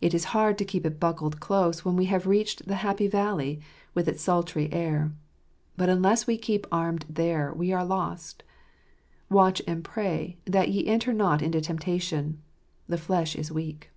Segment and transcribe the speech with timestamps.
[0.00, 3.60] It is hard to keep it buckled close when we, have reached the happy valley,
[3.94, 5.12] with its sultry air.
[5.76, 8.44] But' unless we keep armed there, we are lost.
[9.28, 12.40] "Watch and pray, that ye enter not into temptation.
[12.86, 13.90] The flesh is j weak."